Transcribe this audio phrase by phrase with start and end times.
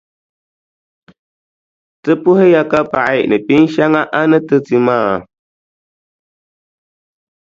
[2.03, 5.11] Ti puhiya ka paɣi ni pinʼ shɛŋa a ni ti ti maa.